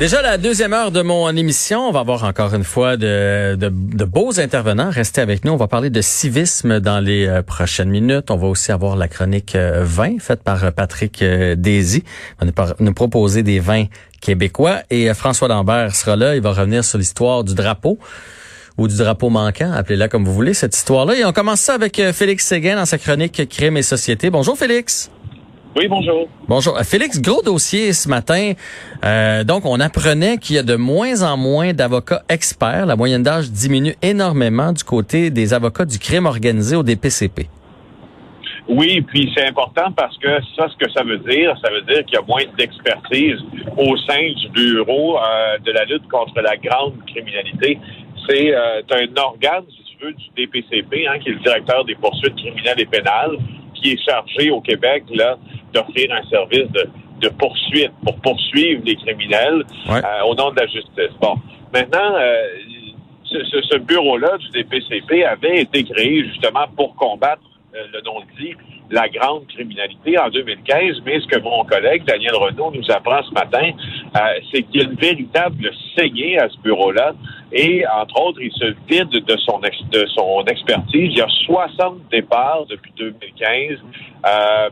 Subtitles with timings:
[0.00, 3.68] Déjà la deuxième heure de mon émission, on va avoir encore une fois de,
[4.06, 4.88] beaux intervenants.
[4.88, 5.52] Restez avec nous.
[5.52, 8.30] On va parler de civisme dans les euh, prochaines minutes.
[8.30, 12.02] On va aussi avoir la chronique euh, vin faite par euh, Patrick euh, Daisy.
[12.40, 13.84] On va nous proposer des vins
[14.22, 16.34] québécois et François Lambert sera là.
[16.34, 17.98] Il va revenir sur l'histoire du drapeau
[18.78, 21.14] ou du drapeau manquant, appelez-la comme vous voulez, cette histoire-là.
[21.14, 24.30] Et on commence ça avec Félix Séguin dans sa chronique Crime et Société.
[24.30, 25.10] Bonjour Félix.
[25.76, 26.28] Oui, bonjour.
[26.48, 26.76] Bonjour.
[26.76, 28.54] Euh, Félix, gros dossier ce matin.
[29.04, 32.86] Euh, donc, on apprenait qu'il y a de moins en moins d'avocats experts.
[32.86, 37.46] La moyenne d'âge diminue énormément du côté des avocats du crime organisé au DPCP.
[38.68, 42.04] Oui, puis c'est important parce que ça, ce que ça veut dire, ça veut dire
[42.04, 43.38] qu'il y a moins d'expertise
[43.76, 47.78] au sein du bureau euh, de la lutte contre la grande criminalité.
[48.28, 51.94] C'est euh, un organe, si tu veux, du DPCP, hein, qui est le directeur des
[51.94, 53.38] poursuites criminelles et pénales,
[53.80, 55.36] qui est chargé au Québec là
[55.72, 56.88] d'offrir un service de,
[57.20, 60.00] de poursuite pour poursuivre les criminels Ouais.
[60.04, 61.14] euh, au nom de la justice.
[61.20, 61.34] Bon,
[61.72, 62.42] maintenant, euh,
[63.24, 67.42] ce, bureau-là du DPCP avait été créé justement pour combattre,
[67.74, 68.54] euh, le nom le dit,
[68.90, 71.02] la grande criminalité en 2015.
[71.04, 73.70] Mais ce que mon collègue Daniel Renaud nous apprend ce matin,
[74.52, 77.14] c'est qu'il y a une véritable saignée à ce bureau-là.
[77.52, 81.10] Et entre autres, il se vide de son, de son expertise.
[81.12, 83.78] Il y a 60 départs depuis 2015.
[84.26, 84.70] Euh,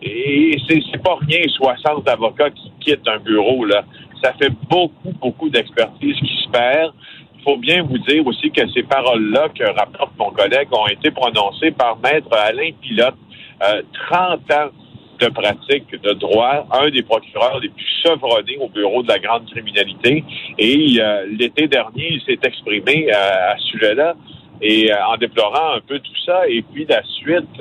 [0.00, 3.84] et c'est c'est pas rien, 60 avocats qui quittent un bureau, là.
[4.22, 6.92] Ça fait beaucoup, beaucoup d'expertise qui se perd.
[7.36, 11.10] Il faut bien vous dire aussi que ces paroles-là que rapporte mon collègue ont été
[11.10, 13.14] prononcées par maître Alain Pilote,
[13.62, 14.70] euh, 30 ans
[15.18, 19.50] de pratique de droit, un des procureurs les plus chevronnés au bureau de la grande
[19.50, 20.24] criminalité.
[20.58, 24.14] Et euh, l'été dernier, il s'est exprimé euh, à ce sujet-là
[24.60, 26.48] et euh, en déplorant un peu tout ça.
[26.48, 27.56] Et puis la suite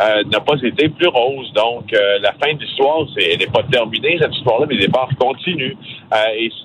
[0.00, 1.52] euh, n'a pas été plus rose.
[1.52, 4.86] Donc, euh, la fin de l'histoire, c'est, elle n'est pas terminée, cette histoire-là, mais les
[4.86, 5.76] départs continuent.
[6.14, 6.16] Euh,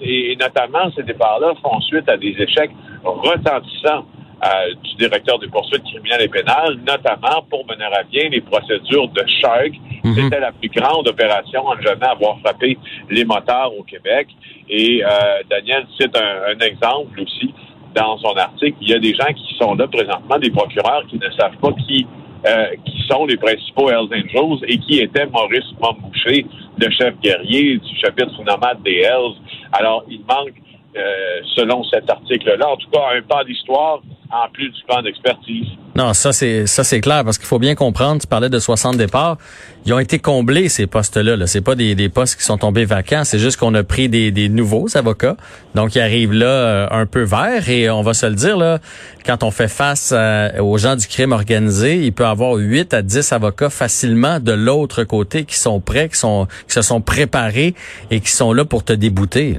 [0.01, 2.71] et, et notamment, ces départs-là font suite à des échecs
[3.03, 4.05] retentissants
[4.43, 9.07] euh, du directeur des poursuites criminelles et pénales, notamment pour mener à bien les procédures
[9.09, 9.71] de Shark.
[10.03, 10.15] Mhm.
[10.15, 12.77] C'était la plus grande opération en jamais avoir frappé
[13.09, 14.27] les motards au Québec.
[14.69, 15.09] Et euh,
[15.49, 17.53] Daniel cite un, un exemple aussi
[17.95, 18.77] dans son article.
[18.81, 21.71] Il y a des gens qui sont là présentement, des procureurs qui ne savent pas
[21.87, 22.05] qui
[22.45, 26.45] euh, qui sont les principaux Hells Angels et qui étaient Maurice Momboucher,
[26.77, 29.33] le chef guerrier du chapitre nomade des Hells.
[29.71, 30.53] Alors, il manque,
[30.95, 35.65] euh, selon cet article-là, en tout cas, un pan d'histoire en plus du pan d'expertise.
[35.95, 38.19] Non, ça c'est ça c'est clair parce qu'il faut bien comprendre.
[38.21, 39.37] Tu parlais de 60 départs,
[39.85, 41.35] ils ont été comblés ces postes-là.
[41.37, 41.47] Là.
[41.47, 43.23] C'est pas des, des postes qui sont tombés vacants.
[43.23, 45.37] C'est juste qu'on a pris des, des nouveaux avocats,
[45.73, 48.79] donc ils arrivent là euh, un peu verts et on va se le dire là,
[49.25, 53.01] quand on fait face à- aux gens du crime organisé, il peut avoir 8 à
[53.01, 57.73] 10 avocats facilement de l'autre côté qui sont prêts, qui sont qui se sont préparés
[58.11, 59.57] et qui sont là pour te débouter.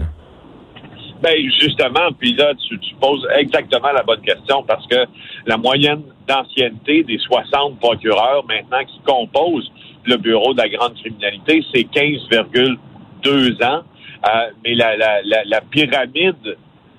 [1.23, 5.07] Ben justement, puis là, tu, tu poses exactement la bonne question parce que
[5.47, 9.71] la moyenne d'ancienneté des 60 procureurs maintenant qui composent
[10.05, 13.83] le bureau de la grande criminalité, c'est 15,2 ans.
[14.27, 16.57] Euh, mais la, la, la, la pyramide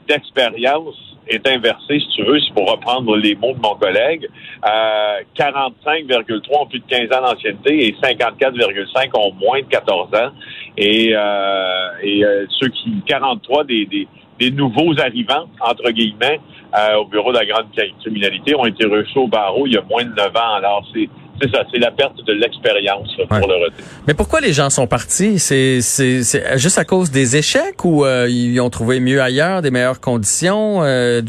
[0.08, 4.28] d'expérience est inversée, si tu veux, c'est pour reprendre les mots de mon collègue.
[4.66, 10.32] Euh, 45,3 ont plus de 15 ans d'ancienneté et 54,5 ont moins de 14 ans.
[10.78, 14.08] Et, euh, et euh, ceux qui 43 des, des,
[14.40, 16.40] des nouveaux arrivants, entre guillemets,
[16.78, 17.68] euh, au bureau de la grande
[18.02, 20.54] criminalité ont été reçus au barreau il y a moins de 9 ans.
[20.56, 21.10] Alors, c'est
[21.42, 23.86] c'est ça, c'est la perte de l'expérience pour le redire.
[24.08, 25.40] Mais pourquoi les gens sont partis?
[25.40, 29.62] C'est, c'est, c'est juste à cause des échecs ou euh, ils ont trouvé mieux ailleurs,
[29.62, 30.84] des meilleures conditions?
[30.84, 31.22] Euh,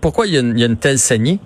[0.00, 1.38] pourquoi il y, a une, il y a une telle saignée?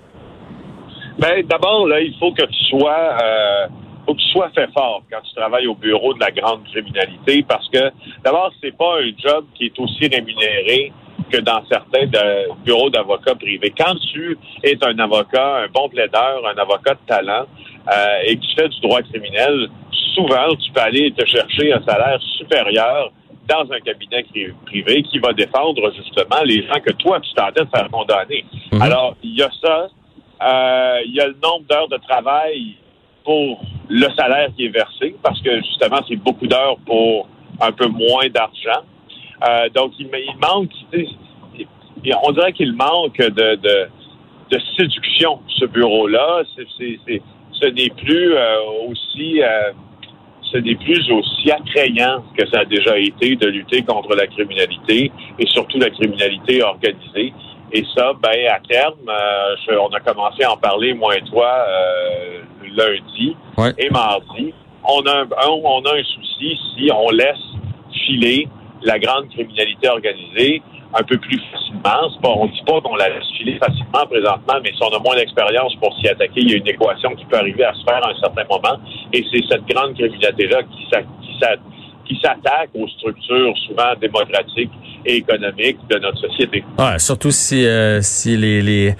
[1.19, 3.67] Ben, d'abord, là, il faut que tu sois, euh,
[4.05, 7.45] faut que tu sois fait fort quand tu travailles au bureau de la grande criminalité
[7.47, 7.91] parce que,
[8.23, 10.91] d'abord, c'est pas un job qui est aussi rémunéré
[11.31, 13.73] que dans certains de- bureaux d'avocats privés.
[13.75, 17.45] Quand tu es un avocat, un bon plaideur, un avocat de talent,
[17.91, 19.69] euh, et que tu fais du droit criminel,
[20.15, 23.11] souvent, tu peux aller te chercher un salaire supérieur
[23.47, 24.25] dans un cabinet
[24.65, 28.43] privé qui va défendre justement les gens que toi, tu tentais de faire condamner.
[28.71, 28.81] Mhm.
[28.81, 29.87] Alors, il y a ça.
[30.41, 32.75] Euh, il y a le nombre d'heures de travail
[33.23, 37.27] pour le salaire qui est versé, parce que justement, c'est beaucoup d'heures pour
[37.61, 38.83] un peu moins d'argent.
[39.47, 40.71] Euh, donc, il, il manque,
[42.23, 43.87] on dirait qu'il manque de, de,
[44.51, 46.43] de, séduction, ce bureau-là.
[47.61, 49.41] Ce n'est plus euh, aussi...
[49.41, 49.71] Euh,
[50.51, 55.11] ce n'est plus aussi attrayant que ça a déjà été de lutter contre la criminalité
[55.39, 57.33] et surtout la criminalité organisée.
[57.73, 61.65] Et ça, ben à terme, euh, on a commencé à en parler moi et toi
[61.67, 62.41] euh,
[62.73, 63.35] lundi
[63.77, 64.53] et mardi.
[64.87, 67.35] On a un, on a un souci si on laisse
[68.05, 68.47] filer
[68.83, 70.61] la grande criminalité organisée
[70.95, 72.09] un peu plus facilement.
[72.23, 75.75] On ne dit pas qu'on la filer facilement présentement, mais si on a moins d'expérience
[75.75, 78.11] pour s'y attaquer, il y a une équation qui peut arriver à se faire à
[78.11, 78.79] un certain moment.
[79.13, 84.71] Et c'est cette grande criminalité-là qui, s'attaque aux structures souvent démocratiques
[85.05, 86.63] et économiques de notre société.
[86.79, 88.95] Ouais, surtout si, euh, les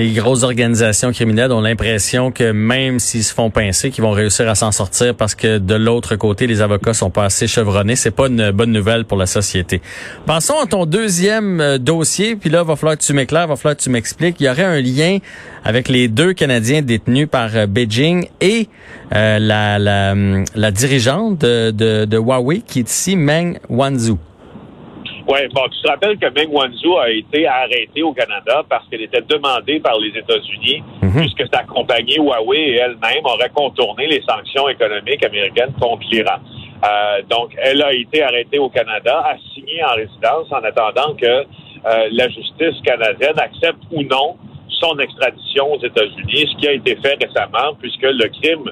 [0.00, 4.48] les grosses organisations criminelles ont l'impression que même s'ils se font pincer, qu'ils vont réussir
[4.48, 7.96] à s'en sortir parce que de l'autre côté, les avocats sont pas assez chevronnés.
[7.96, 9.82] C'est pas une bonne nouvelle pour la société.
[10.24, 13.76] Pensons à ton deuxième euh, dossier, puis là, va falloir que tu m'éclaires, va falloir
[13.76, 14.36] que tu m'expliques.
[14.40, 15.18] Il y aurait un lien
[15.64, 18.68] avec les deux Canadiens détenus par euh, Beijing et
[19.14, 20.14] euh, la, la,
[20.54, 24.18] la, dirigeante de, de, de Huawei qui est ici, Meng Wanzhou.
[25.30, 29.02] Oui, bon, tu te rappelles que Meng Wanzhou a été arrêtée au Canada parce qu'elle
[29.02, 31.20] était demandée par les États-Unis, mhm.
[31.20, 36.38] puisque sa compagnie Huawei et elle-même auraient contourné les sanctions économiques américaines contre l'Iran.
[36.82, 42.08] Euh, donc, elle a été arrêtée au Canada, assignée en résidence en attendant que euh,
[42.10, 44.36] la justice canadienne accepte ou non
[44.80, 48.64] son extradition aux États-Unis, ce qui a été fait récemment, puisque le crime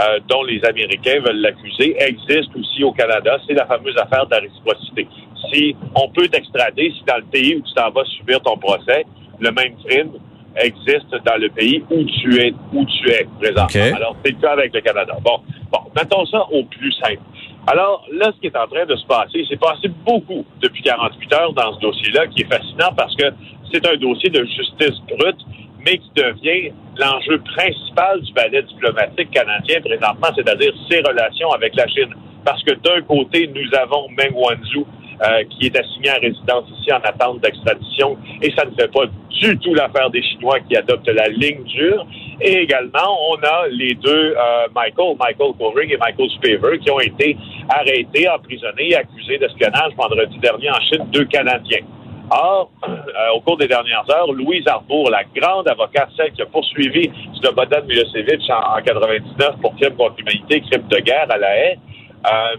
[0.00, 3.36] euh, dont les Américains veulent l'accuser existe aussi au Canada.
[3.46, 5.06] C'est la fameuse affaire de la réciprocité
[5.50, 9.04] si on peut t'extrader, si dans le pays où tu t'en vas subir ton procès,
[9.38, 10.10] le même crime
[10.56, 13.96] existe dans le pays où tu es, où tu es présentement.
[13.96, 15.16] Alors, c'est le cas avec le Canada.
[15.22, 15.40] Bon,
[15.70, 17.20] bon, mettons ça au plus simple.
[17.66, 21.32] Alors, là, ce qui est en train de se passer, c'est passé beaucoup depuis 48
[21.34, 23.24] heures dans ce dossier-là, qui est fascinant parce que
[23.72, 25.40] c'est un dossier de justice brute,
[25.84, 31.86] mais qui devient l'enjeu principal du ballet diplomatique canadien présentement, c'est-à-dire ses relations avec la
[31.88, 32.14] Chine.
[32.44, 34.86] Parce que d'un côté, nous avons Meng Wanzhou,
[35.22, 38.16] euh, qui est assigné à résidence ici en attente d'extradition.
[38.42, 42.06] Et ça ne fait pas du tout l'affaire des Chinois qui adoptent la ligne dure.
[42.40, 47.00] Et également, on a les deux euh, Michael, Michael Kovrig et Michael Spaver, qui ont
[47.00, 47.36] été
[47.68, 51.84] arrêtés, emprisonnés et accusés d'espionnage vendredi dernier en Chine, deux Canadiens.
[52.30, 56.46] Or, euh, au cours des dernières heures, Louise Arbour, la grande avocate, celle qui a
[56.46, 57.10] poursuivi
[57.40, 61.78] Slobodan Milosevic en, en 99 pour crime contre l'humanité, crime de guerre à la haie,
[62.26, 62.56] euh,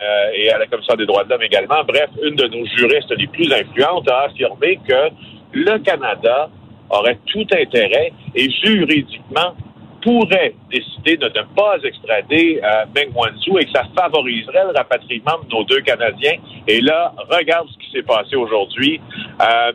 [0.00, 1.82] euh, et à la Commission des droits de l'homme également.
[1.86, 5.10] Bref, une de nos juristes les plus influentes a affirmé que
[5.52, 6.48] le Canada
[6.90, 9.54] aurait tout intérêt et juridiquement
[10.02, 15.38] pourrait décider de ne pas extrader euh, Meng Wanzhou et que ça favoriserait le rapatriement
[15.42, 16.38] de nos deux Canadiens.
[16.66, 19.00] Et là, regarde ce qui s'est passé aujourd'hui.
[19.42, 19.72] Euh,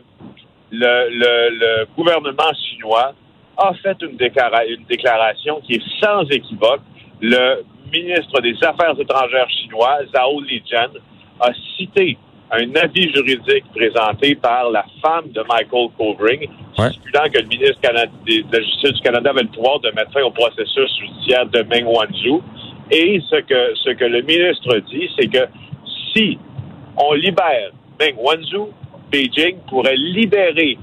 [0.72, 3.12] le, le, gouvernement chinois
[3.56, 6.80] a fait une, une déclaration qui est sans équivoque.
[7.20, 7.62] Le
[7.94, 10.90] ministre des Affaires étrangères chinois, Zhao Lijian,
[11.40, 12.16] a cité
[12.50, 16.48] un avis juridique présenté par la femme de Michael Kovring,
[16.90, 20.22] stipulant que le ministre de la Justice du Canada avait le pouvoir de mettre fin
[20.22, 22.42] au processus judiciaire de Meng Wanzhou.
[22.90, 25.46] Et ce que, ce que le ministre dit, c'est que
[26.12, 26.38] si
[26.96, 27.70] on libère
[28.00, 28.70] Meng Wanzhou,
[29.10, 30.78] Beijing pourrait libérer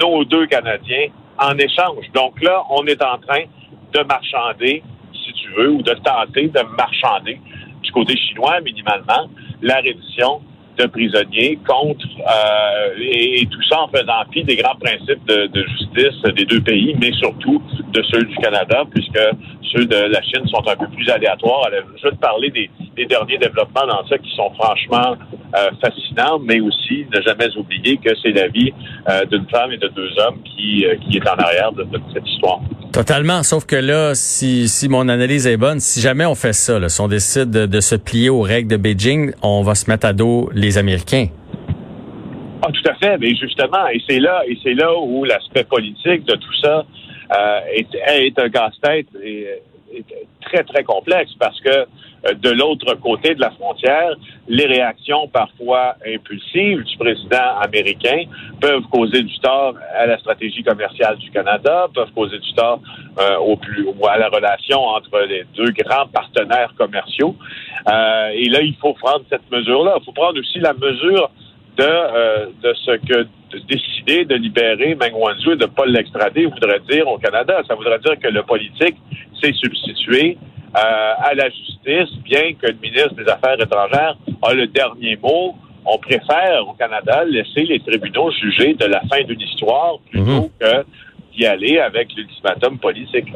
[0.00, 1.08] nos deux Canadiens
[1.38, 2.10] en échange.
[2.14, 3.44] Donc là, on est en train
[3.92, 4.82] de marchander
[5.32, 7.40] tu veux, ou de tenter de marchander
[7.82, 9.28] du côté chinois minimalement
[9.62, 10.40] la reddition
[10.76, 16.22] de prisonniers contre euh, et, tout ça en faisant fi des grands principes de, justice
[16.34, 19.18] des deux pays, mais surtout de ceux du Canada, puisque
[19.72, 21.68] ceux de la Chine sont un peu plus aléatoires.
[21.96, 25.16] je vais te parler des, derniers développements dans ça qui sont franchement
[25.56, 28.72] euh, fascinants, mais aussi ne jamais oublier que c'est la vie
[29.08, 32.60] euh, d'une femme et de deux hommes qui, qui est en arrière de, cette histoire.
[32.92, 36.78] Totalement, sauf que là, si, si mon analyse est bonne, si jamais on fait ça,
[36.78, 39.90] là, si on décide de, de se plier aux règles de Beijing, on va se
[39.90, 41.28] mettre à dos les Américains.
[42.62, 43.18] Ah, tout à fait.
[43.18, 46.84] Mais justement, et c'est là, et c'est là où l'aspect politique de tout ça
[47.36, 49.46] euh, est, est, un casse-tête et
[50.42, 54.10] très, très complexe parce que euh, de l'autre côté de la frontière,
[54.48, 58.24] les réactions parfois impulsives du président américain
[58.60, 62.80] peuvent causer du tort à la stratégie commerciale du Canada, peuvent causer du tort
[63.18, 67.34] euh, au plus à la relation entre les deux grands partenaires commerciaux.
[67.88, 69.96] Euh, et là, il faut prendre cette mesure-là.
[70.00, 71.30] Il faut prendre aussi la mesure
[71.76, 73.26] de, de ce que
[73.68, 77.62] décider de libérer Meng Wanzhou et de ne pas l'extrader voudrait dire au Canada.
[77.66, 78.96] Ça voudrait dire que le politique
[79.42, 80.38] s'est substitué
[80.76, 85.54] euh, à la justice, bien que le ministre des Affaires étrangères a le dernier mot
[85.86, 90.84] on préfère au Canada laisser les tribunaux juger de la fin d'une histoire plutôt que
[91.36, 93.32] d'y aller avec l'ultimatum politique.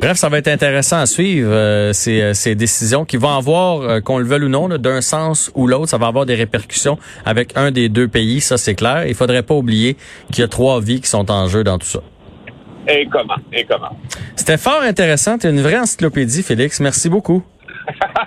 [0.00, 3.80] Bref, ça va être intéressant à suivre euh, ces, euh, ces décisions qui vont avoir,
[3.80, 6.98] euh, qu'on le veuille ou non, d'un sens ou l'autre, ça va avoir des répercussions
[7.24, 9.06] avec un des deux pays, ça c'est clair.
[9.06, 9.96] Il faudrait pas oublier
[10.32, 12.00] qu'il y a trois vies qui sont en jeu dans tout ça.
[12.88, 13.36] Et comment?
[13.52, 13.98] Et comment?
[14.36, 15.38] C'était fort intéressant.
[15.38, 16.78] Tu une vraie encyclopédie, Félix.
[16.80, 17.42] Merci beaucoup.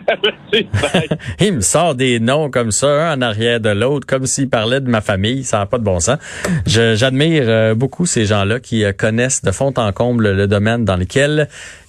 [1.39, 4.81] Il me sort des noms comme ça, un en arrière de l'autre, comme s'il parlait
[4.81, 5.43] de ma famille.
[5.43, 6.17] Ça n'a pas de bon sens.
[6.65, 10.95] J'admire euh, beaucoup ces gens-là qui euh, connaissent de fond en comble le domaine dans
[10.97, 11.47] lequel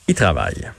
[0.08, 0.70] ils travaillent.